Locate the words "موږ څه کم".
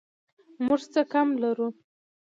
0.65-1.27